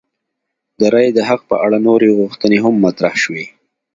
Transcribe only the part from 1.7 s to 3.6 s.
نورې غوښتنې هم مطرح شوې.